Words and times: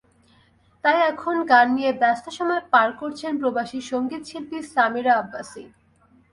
তাই 0.83 0.97
এখন 1.11 1.35
গান 1.51 1.67
নিয়ে 1.75 1.91
ব্যস্ত 2.01 2.25
সময় 2.37 2.63
পার 2.73 2.89
করছেন 3.01 3.31
প্রবাসী 3.41 3.79
সংগীতশিল্পী 3.91 4.57
সামিরা 4.73 5.13
আব্বাসী। 5.21 5.63